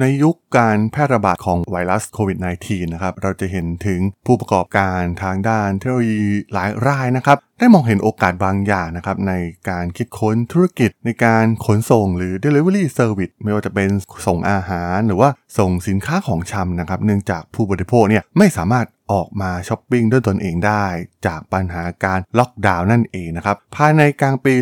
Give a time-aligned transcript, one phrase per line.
[0.00, 9.32] ในยุคการแพร่ระบาดของไวรัสโควิด -19 นะครับ เราจะเห็นถึงผู้ประกอบการทางด้านเทคโนโลยีหลายรายนะครับ ได้มองเห็นโอกาสบางอย่างนะครับ ใน
[9.70, 13.90] การคิดค้นธุรกิจในการขนส่งหรือ Delivery Service ไม่ว่าจะเป็น
[14.26, 20.84] ส่งอาหารหรือว่าส่งสินค้าของชำนะครับ เนื่องจากผู้บริโภคเนี่ยไม่สามารถ ออกมาช้อปปิ้งด้วยตนเองได้
[21.26, 24.54] จากปัญหาการล็อกดาวน์นั่นเองนะครับ ภายในกลางปี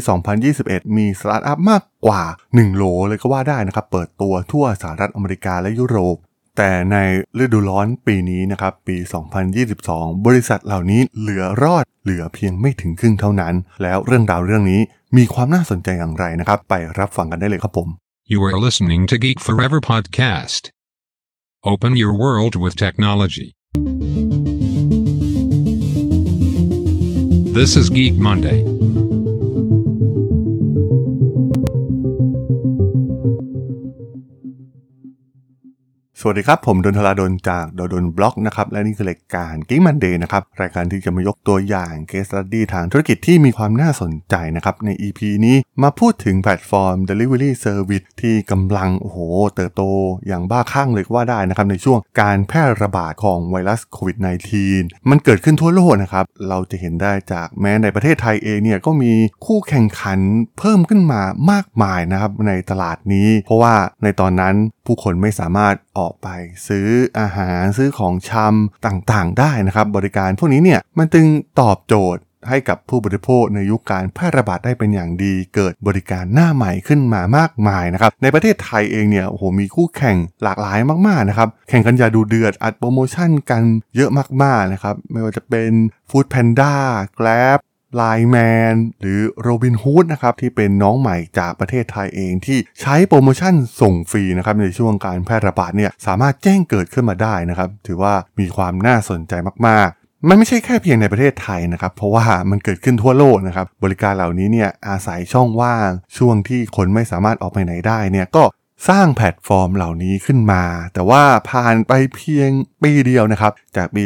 [0.44, 2.22] 2021 มีสตาร์ทอัพมากกว่า
[2.52, 6.16] 1 โหลเลยก็ว่าได้นะครับ เปิดตัวทั่วสหรัฐอเมริกาและยุโรป
[6.58, 6.96] แต่ใน
[7.42, 8.96] ฤดูร้อนปีนี้นะครับปี
[9.60, 14.80] 2022 บริษัทเหล่านี้เหลือรอดเหลือเพียงไม่ถึงครึ่งเท่านั้น แล้วเรื่องราวเรื่องนี้
[15.16, 17.88] มีความน่าสนใจอย่างไรนะครับ ไปรับฟังกันได้เลยครับผม
[18.32, 20.62] You are listening to Geek Forever podcast.
[21.72, 23.48] Open your world with technology.
[27.52, 28.64] This is Geek Monday.
[36.24, 47.50] สวัสดีครับ ผมด.ดล ธราดลจากด.ดล็อกนะครับ และนี่คือรายการ Geek Monday นะครับ รายการที่จะมายกตัวอย่าง case study ทางธุรกิจที่มีความน่าสนใจนะครับ ใน EP นี้มาพูดถึงแพลตฟอร์ม Delivery
[47.64, 49.18] Service ที่กำลัง โอ้โห
[49.54, 49.82] เติบโต
[50.26, 54.16] อย่างบ้าคลั่งเลยก็ว่าได้นะครับ ในช่วงการแพร่ระบาดของไวรัสโควิด
[54.62, 59.12] -19 มันเกิดขึ้นทั่วโลกนะครับ เราจะเห็นได้จากแม้ในประเทศไทยเองเนี่ยก็มี
[59.46, 60.18] คู่แข่งขัน
[60.58, 64.54] เพิ่มขึ้นมามากมายนะครับในตลาดนี้ เพราะว่าในตอนนั้น
[64.86, 66.28] ผู้คนไม่สามารถออกไป
[66.68, 66.88] ซื้อ
[67.18, 71.26] อาหารซื้อของชำต่างๆ ได้นะครับ บริการพวกนี้เนี่ยมันจึง
[71.60, 83.62] ตอบโจทย์ให้กับผู้บริโภคในยุคการแพร่ระบาดได้เป็นอย่างดี เกิดบริการหน้าใหม่ขึ้นมามากมายนะครับ ในประเทศไทยเองเนี่ยโอ้โหมีคู่แข่งหลากหลายมากๆนะครับ แข่งกันอย่าดูเดือดอัดโปรโมชั่นกัน
[83.96, 84.10] เยอะ
[84.42, 85.70] มากๆนะครับ ไม่ว่าจะเป็น
[86.10, 86.74] Food Panda
[87.18, 87.58] Grab
[87.94, 88.36] ไลแม
[88.72, 99.32] นหรือโรบินฮูดนะครับที่เป็นน้องใหม่จากประเทศไทยเองที่ใช้โปรโมชั่นส่งฟรีนะครับในช่วงการแพร่ระบาดเนี่ยสามารถแจ้งเกิดขึ้นมาได้นะครับ ถือว่ามีความน่าสนใจ
[99.68, 108.42] มากๆมันไม่ใช่แค่เพียงในประเทศไทยนะครับ เพราะว่ามันเกิดขึ้นทั่วโลกนะครับ บริการเหล่านี้เนี่ยอาศัยช่องว่าง ช่วงที่คนไม่สามารถออกไปไหนได้เนี่ยก็
[108.88, 110.62] สร้างแพลตฟอร์มเหล่านี้ขึ้นมา
[110.94, 112.50] แต่ว่าผ่านไปเพียง
[112.82, 114.04] ปีเดียวนะครับ จากปี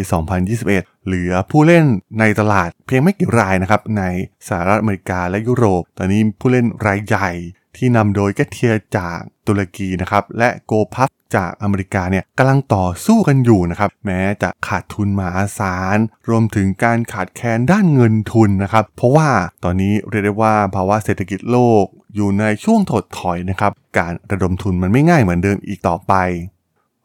[0.52, 1.84] 2021 เหลือผู้เล่น
[2.20, 4.02] ในตลาดเพียงไม่กี่รายนะครับ ใน
[4.48, 7.30] สหรัฐอเมริกาและยุโรป ตอนนี้ผู้เล่นรายใหญ่
[7.76, 15.98] ที่นำโดยแกเทียจากตุรกีนะครับและโกพับจากอเมริกาเนี่ยกำลังต่อสู้กันอยู่นะครับแม้จะขาดทุนมหาศาล
[16.28, 19.28] รวมถึงการขาดแคลนด้านเงินทุนนะครับเพราะว่า
[19.64, 21.84] ตอนนี้เรียกได้ว่าภาวะเศรษฐกิจโลก
[22.14, 26.14] อยู่ในช่วงถดถอยนะครับการระดมทุนมันไม่ง่ายเหมือนเดิมอีกต่อไป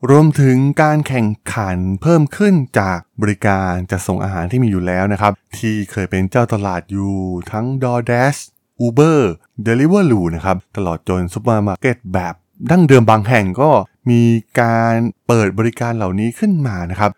[0.09, 7.15] รวมถึงการแข่งขันเพิ่มขึ้นจากบริการจัดส่งอาหารที่มีอยู่แล้วนะครับที่เคยเป็นเจ้าตลาดอยู่
[7.51, 8.39] ทั้ง DoorDash
[8.85, 9.19] Uber
[9.65, 12.33] Deliveroo นะครับ ตลอดจนซูเปอร์มาร์เก็ตแบบ
[12.71, 13.71] ดั้งเดิมบางแห่งก็
[14.09, 14.21] มี
[14.61, 14.95] การ
[15.27, 17.11] เปิดบริการเหล่านี้ขึ้นมานะครับ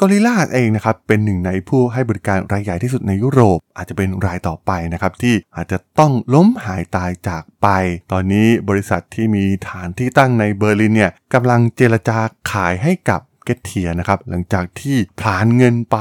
[0.00, 7.68] Gorillas เองนะครับเป็นหนึ่งในผู้ให้บริการรายใหญ่ที่สุดในยุโรป อาจจะเป็นรายต่อไปนะครับที่อาจจะต้องล้มหายตายจากไป
[8.12, 12.18] ตอนนี้บริษัทที่มีฐานที่ตั้งในเบอร์ลินเนี่ยกำลังเจรจา
[12.52, 15.98] ขายให้กับ Getir นะครับหลังจากที่ผลาญเงินไป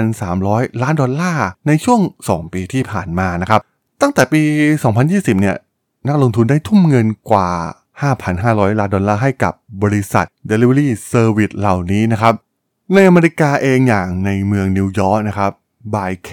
[0.00, 3.60] 1,300 ล้านดอลลาร์ในช่วง 2 ปีที่ผ่านมานะครับ
[4.02, 4.42] ตั้งแต่ปี
[4.92, 5.56] 2020 เนี่ย
[6.08, 7.50] นักลงทุนได้ทุ่มเงินกว่า
[8.14, 12.34] 5,500 ล้านดอลลาร์ให้กับบริษัท Delivery Service เหล่านี้นะครับ
[12.92, 15.52] ในอเมริกาเองอย่างในเมืองนิวยอร์กนะครับ
[15.94, 16.30] by K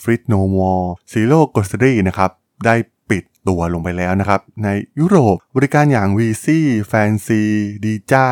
[0.00, 2.30] f r i t No More Zero Grocery นะครับ
[2.64, 2.74] ได้
[3.10, 4.68] ปิดตัวลงไปแล้วนะครับ ใน
[4.98, 6.46] ยุโรปบริการอย่าง VC
[6.90, 7.42] Fancy
[7.84, 8.26] d j a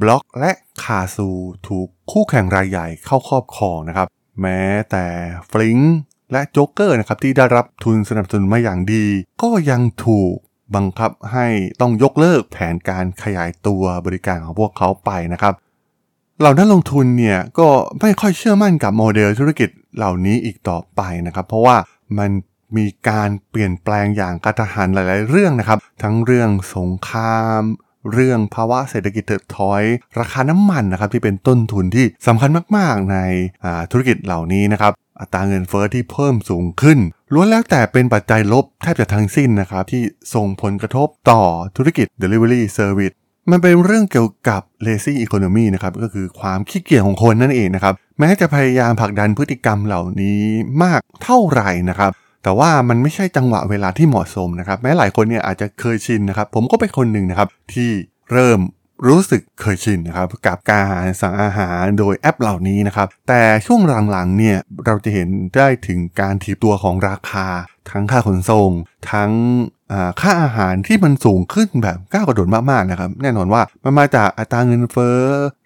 [0.00, 1.28] บล็อกและคาซู
[1.66, 4.06] ถูกคู่แข่งรายใหญ่เข้าครอบครองนะครับ
[4.40, 4.60] แม้
[4.90, 5.06] แต่
[5.50, 5.78] ฟลิง
[6.32, 9.04] และโจ๊กเกอร์นะครับที่ได้รับทุนสนับสนุนมาอย่างดี
[9.42, 10.34] ก็ยังถูก
[10.74, 11.46] บังคับให้
[11.80, 15.54] ต้องยกเลิกแผนการขยายตัวบริการของพวกเขาไปนะครับ
[16.40, 17.68] เหล่านักลงทุนเนี่ยก็
[18.00, 21.76] ไม่ค่อยเชื่อมั่นกับโมเดลธุรกิจเหล่านี้อีกต่อไปนะครับ เพราะว่า
[22.18, 22.30] มัน
[22.76, 27.62] มีการเปลี่ยนแปลงอย่างกระทันหันหลาย ๆ เรื่องนะครับ ทั้งเรื่องสงคราม
[28.12, 29.82] เรื่องภาวะเศรษฐกิจถดถอย
[30.18, 33.18] ราคาน้ำมันนะครับที่เป็นต้นทุนที่สำคัญมาก ๆ ใน
[33.90, 36.98] ธุรกิจเหล่านี้นะครับ อัตราเงินเฟอ้อที่เพิ่มสูงขึ้น
[37.32, 40.02] ล้วนแล้วแต่เป็นปัจจัยลบแทบจะทั้งสิ้นนะครับ ที่
[40.34, 41.42] ส่งผลกระทบต่อ
[41.76, 43.14] ธุรกิจ Delivery Service
[43.50, 50.40] มันเป็นเรื่องเกี่ยวกับ lazy economy นะครับก็คือความขี้เกียจของคนนั่นเองนะครับ แม้จะพยายามผลักดันพฤติกรรมเหล่านี้
[50.82, 57.90] มากเท่าไหร่นะครับ แต่ว่ามันไม่ใช่จังหวะเวลาที่เหมาะสมนะครับ แม้หลายคนเนี่ยอาจจะเคยชินนะครับ ผมก็เป็นคนหนึ่งนะครับที่
[58.32, 58.60] เริ่ม
[59.06, 67.46] รู้สึกเคยชินนะครับกับการสั่งอาหารโดยแอปเหล่านี้นะครับ แต่ช่วงหลังๆเนี่ยเราจะเห็นได้ถึงการถีบตัวของราคา
[67.90, 68.70] ทั้งค่าขนส่ง
[69.12, 69.32] ทั้ง
[70.20, 75.18] ค่าอาหารที่มันสูงขึ้นแบบก้าวกระโดดมากๆนะครับ แน่นอนว่ามันมาจากอัตราเงินเฟ้อ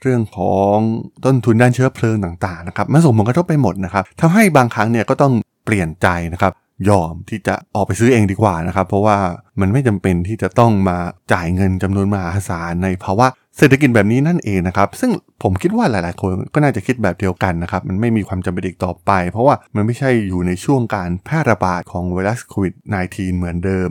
[0.03, 0.76] เรื่องของ
[1.25, 5.33] ต้นทุนด้านเชื้อเพลิงต่างๆนะครับมันส่งผลกระทบไปหมดนะครับทำให้บางครั้งเนี่ยก็ต้อง
[5.65, 6.53] เปลี่ยนใจนะครับ
[6.88, 9.19] ยอมที่จะออกไปซื้อเองดีกว่านะครับ เพราะว่า
[9.61, 10.99] มันไม่จำเป็นที่จะต้องมา
[11.32, 15.11] จ่ายเงินจำนวนมหาศาลในภาวะเศรษฐกิจแบบนี้นั่นเองนะครับ ซึ่ง
[15.43, 22.75] ผมคิดว่าหลาย ๆ คนก็น่าจะคิดแบบเดียวกันนะครับ มันไม่มีความจำเป็นอีกต่อไป เพราะว่ามันไม่ใช่อยู่ในช่วงการแพร่ระบาดของไวรัสโควิด
[23.06, 23.91] -19 เหมือนเดิม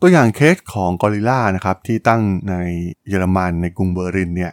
[0.00, 2.54] ตัวอย่างเคสของ Gorillas นะครับที่ตั้งใน
[3.08, 4.52] เยอรมันในกรุงเบอร์ลินเนี่ย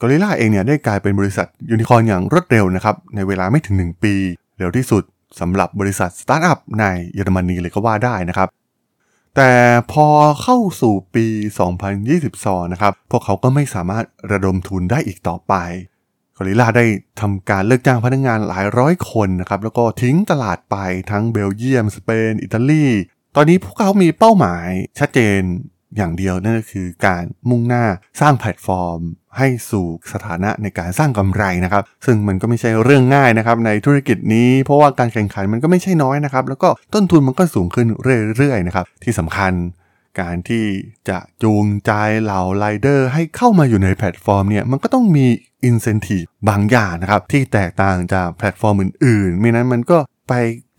[0.00, 4.14] Gorillas เองเนี่ยได้กลายเป็นบริษัทยูนิคอร์นอย่างรวดเร็วนะครับในเวลาไม่ถึง 1 ปี
[4.58, 5.02] เร็วที่สุด
[5.40, 6.84] สำหรับบริษัทสตาร์ทอัพใน
[7.14, 8.48] เยอรมนีเลยก็ว่าได้นะครับ
[9.36, 9.52] แต่
[9.92, 10.06] พอ
[10.42, 11.26] เข้าสู่ปี
[12.00, 15.54] 2022 นะครับ พวกเขาก็ไม่สามารถระดมทุนได้อีกต่อไป
[16.36, 16.86] กอริลาได้
[17.20, 20.76] ทำการเลิกจ้างพนักงงานหลายร้อยคนนะครับ แล้วก็ทิ้งตลาดไป
[21.10, 22.86] ทั้งเบลเยียม สเปน อิตาลี
[23.36, 24.68] ตอนนี้พวกเขามีเป้าหมาย
[24.98, 25.40] ชัดเจน
[25.96, 27.84] อย่างเดียวนั่นก็คือการมุ่งหน้า
[28.20, 29.00] สร้างแพลตฟอร์ม
[29.37, 37.87] ให้สู่สถานะในการสร้างกำไรนะครับ ซึ่งมันก็ไม่ใช่เรื่องง่ายนะครับในธุรกิจนี้ เพราะว่าการแข่งขันมันก็ไม่ใช่น้อยนะครับ แล้วก็ต้นทุนมันก็สูงขึ้น
[38.37, 39.53] เรื่อยๆนะครับ ที่สำคัญ
[40.19, 40.65] การที่
[41.09, 41.91] จะจูงใจ
[42.21, 45.25] เหล่าไรเดอร์ให้เข้ามาอยู่ในแพลตฟอร์มเนี่ยมันก็ต้องมี
[45.65, 49.97] อินเซนティブบางอย่างนะครับที่แตกต่างจากแพลตฟอร์มอื่นๆไม่นั้นมันก็
[50.29, 50.33] ไป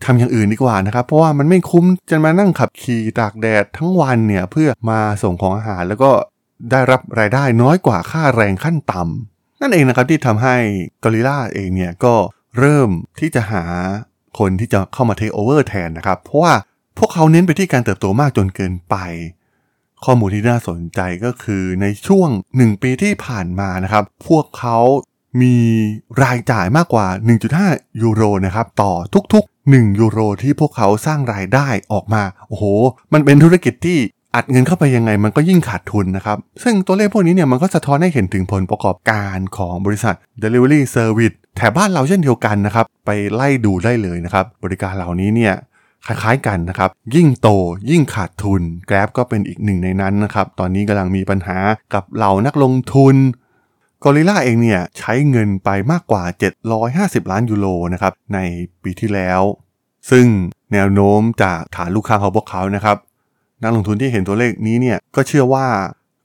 [0.05, 6.11] ทำอย่างอื่นดีกว่านะครับ เพราะว่ามันไม่คุ้มจะมานั่งขับขี่ตากแดดทั้งวันเนี่ยเพื่อมาส่งของอาหารแล้วก็
[6.70, 10.56] ได้รับรายได้น้อยกว่าค่าแรงขั้นต่ำนั่นเองนะครับที่ทำให้
[11.02, 12.14] Gorillas เองเนี่ยก็
[12.58, 13.64] เริ่มที่จะหา
[14.38, 16.54] คนที่จะเข้ามาเทคโอเวอร์แทนนะครับ เพราะว่า
[16.98, 18.96] พวกเขาเน้นไปที่การเติบโตมากจนเกินไป
[20.04, 24.78] ข้อมูลที่น่าสนใจก็คือในช่วง 1 ปีที่ผ่านมานะครับ พวกเขา
[25.42, 25.56] มี
[26.22, 27.06] รายจ่ายมากกว่า
[27.54, 28.92] 1.5 ยูโรนะครับ ต่อ
[29.32, 32.64] ทุกๆ 1 ยูโรที่พวกเขาสร้างรายได้ออกมา โอ้โห
[33.12, 33.98] มันเป็นธุรกิจที่
[34.34, 45.54] อัดเงินเข้าไปยังไงมันก็ยิ่งขาดทุนนะครับ ซึ่งตัวเลขพวกนี้เนี่ยมันก็สะท้อนให้เห็นถึงผลประกอบการของบริษัท Delivery Service แถบบ้านเราเช่นเดียวกันนะครับ ไปไล่ดูได้เลยนะครับ บริการเหล่านี้เนี่ย
[46.06, 47.48] คล้ายๆกันนะครับ ยิ่งโต
[47.90, 51.58] ยิ่งขาดทุน Grab ก็เป็นอีกหนึ่งในนั้นนะครับ ตอนนี้กำลังมีปัญหา
[51.94, 53.16] กับเหล่านักลงทุน
[54.04, 56.22] กอริล่าเองเนี่ยใช้เงินไปมากกว่า
[56.78, 58.38] 750 ล้านยูโรนะครับใน
[58.82, 59.40] ปีที่แล้ว
[60.10, 60.26] ซึ่ง
[60.72, 62.96] แนวโน้มจากฐานลูกค้าของพวกเขานะครับ
[63.62, 65.66] นักลงทุนที่เห็นตัวเลขนี้เนี่ยก็เชื่อว่า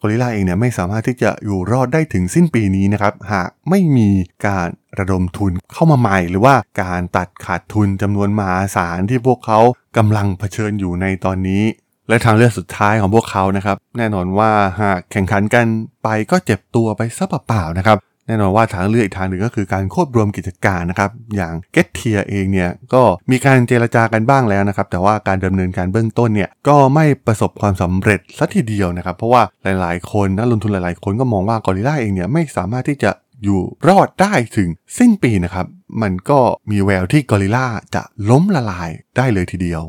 [0.01, 4.09] กอริล่าเองเนี่ยไม่สามารถที่จะอยู่รอดได้ถึงสิ้นปีนี้นะครับ หากไม่มี
[4.45, 4.67] การ
[4.99, 9.59] ระดมทุนเข้ามาใหม่ หรือว่าการตัดขาดทุนจำนวนมหาศาลที่พวกเขา
[9.97, 11.63] กำลังเผชิญอยู่ในตอนนี้
[12.09, 14.51] และทางเลือกสุดท้ายของพวกเขานะครับ แน่นอนว่า
[14.81, 15.65] หากแข่งขันกัน
[16.03, 31.03] ไปก็เจ็บตัวไปซะเปล่าๆนะครับ แน่นอนว่าทางเลือกอีกทางหนึ่งก็คือการควบรวมกิจการนะครับ อย่าง g e t t i e r เองเนี่ยก็มีการเจรจากันบ้างแล้วนะครับ แต่ว่าการดำเนินการเบื้องต้นเนี่ยก็ไม่ประสบความสำเร็จสัทีเดียวนะครับ เพราะว่าหลาย ๆ คนนักลงทุนหลาย ๆ
[31.03, 33.11] คนก็มองว่ากอริล่าเองเนี่ยไม่สามารถที่จะ
[33.43, 35.65] อยู่รอดได้ถึงสิ้นปีนะครับ
[36.01, 36.39] มันก็
[36.71, 39.83] มีแววที่ Gorillas จะล้มละลายได้เลยทีเดียว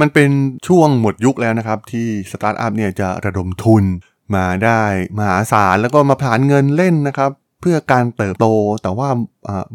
[0.00, 0.30] มันเป็น
[0.66, 3.84] ช่วงหมดยุคแล้วนะครับ ที่สตาร์ทอัพเนี่ยจะระดมทุน
[4.34, 4.82] มาได้
[5.18, 7.30] มหาศาลแล้วก็มาผลาญเงินเล่นนะครับ
[7.62, 8.46] เพื่อการเติบโต
[8.82, 9.08] แต่ว่า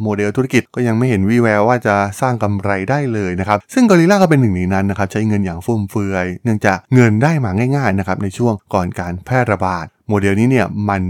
[0.01, 11.01] โมเดลธุรกิจก็ยังไม่เห็นวี่แววว่าจะสร้างกำไรได้เลยนะครับซึ่ง Gorillas ก็เป็นหนึ่งในนั้นนะครับใช้เงินอย่างฟุ่มเฟือย เนื่องจากเงินได้มาง่ายๆนะครับในช่วงก่อนการแพร่ระบาดโมเดลนี้เนี่ยมัน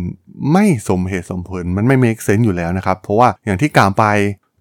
[0.53, 4.05] ไม่สมเหตุสมผลมันไม่เมคเซนต์อยู่แล้วนะครับเพราะว่าอย่างที่กล่าวไป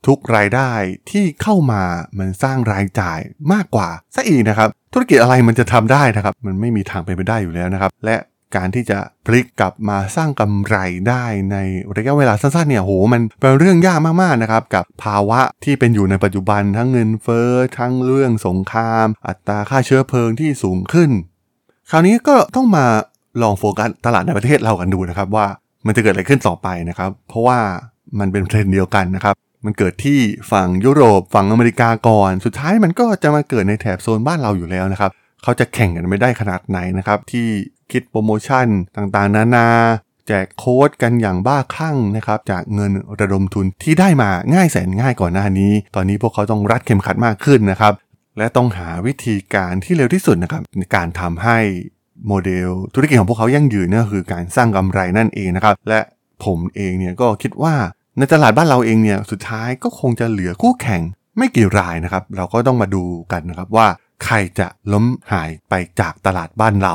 [0.07, 0.71] ทุกรายได้
[1.11, 1.83] ที่เข้ามา
[2.19, 3.19] มันสร้างรายจ่าย
[3.53, 8.17] มากกว่าซะอีกนะครับ ธุรกิจอะไรมันจะทำได้นะครับ มันไม่มีทางเป็นไปได้อยู่แล้วนะครับ และ
[8.57, 10.77] การที่จะพลิกกลับมาสร้างกำไร
[11.09, 11.57] ได้ใน
[11.97, 21.11] ระยะเวลาสั้นๆเนี่ยโหมันเป็นเรื่องยากมากๆนะครับกับภาวะที่เป็นอยู่ในปัจจุบันทั้งเงินเฟ้อทั้งเรื่องสงคราม อัตราค่าเชื้อเพลิงที่สูงขึ้น
[21.91, 22.87] คราวนี้ก็ต้องมา
[23.43, 25.47] ลองโฟกัสตลาดในประเทศเรากันดูนะครับว่า
[25.87, 27.59] มันจะเกิดอะไรขึ้นต่อไปนะครับ เพราะว่า
[28.19, 29.35] มันเป็นเทรนด์เดียวกันนะครับ
[29.65, 30.19] มันเกิดที่
[30.53, 35.11] ฝั่งยุโรปฝั่งอเมริกาก่อน สุดท้ายมันก็จะมาเกิดในแถบโซนบ้านเราอยู่แล้วนะครับ
[35.43, 37.49] เขาจะแข่งกันไม่ได้ขนาดไหนนะครับที่
[37.93, 38.67] คิดโปรโมชั่น
[38.97, 39.69] ต่างๆ นานา
[40.29, 47.93] แจกโค้ดกันอย่างบ้าคลั่งนะครับจากเงินระดมทุนที่ได้มาง่ายแสนง่ายก่อนหน้านี้ ตอนนี้พวกเขาต้องรัดเข็มขัดมากขึ้นนะครับ
[48.39, 51.59] และต้องหาวิธีการที่เร็วที่สุดนะครับในการทำให้
[52.27, 56.01] โมเดลธุรกิจของพวกเขายั่งยืนนั่นคือการสร้างกำไรนั่นเองนะครับ และ
[56.45, 57.75] ผมเองเนี่ยก็คิดว่า
[58.19, 61.03] ในตลาดบ้านเราเองเนี่ยสุดท้ายก็คงจะเหลือคู่แข่ง
[61.39, 63.87] ไม่กี่รายนะครับ เราก็ต้องมาดูกันนะครับว่า
[64.25, 66.95] ใครจะล้มหายไปจากตลาดบ้านเรา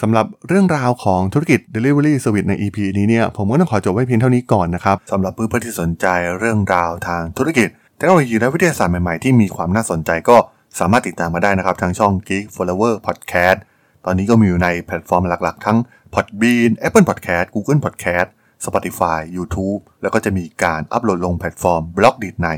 [0.00, 6.06] สำหรับเรื่องราวของธุรกิจ Delivery Service ใน EP นี้เนี่ยผมก็ต้องขอจบไว้เพียงเท่านี้ก่อนนะครับสำหรับเพื่อนๆที่สนใจ
[6.38, 10.36] เรื่องราวทางธุรกิจเทคโนโลยีและวิทยาศาสตร์ใหม่ ๆ ที่มีความน่าสนใจก็
[10.78, 13.58] สามารถติดตามมาได้นะครับทางช่อง Geek Forever Podcast
[14.04, 15.78] ตอนนี้ก็มีอยู่ในแพลตฟอร์มหลักๆ ทั้ง
[16.14, 18.28] Podbean Apple Podcast Google Podcast
[18.64, 22.48] Spotify YouTube แล้วก็จะมีการอัปโหลดลงแพลตฟอร์ม Blockdit ใน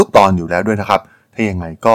[0.00, 1.00] ทุกๆ ตอนอยู่แล้วด้วยนะครับ
[1.34, 1.94] ถ้ายังไงก็